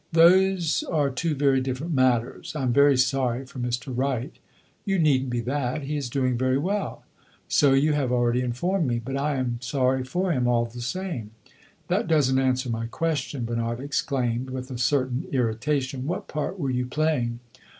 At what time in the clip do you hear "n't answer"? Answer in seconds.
12.33-12.67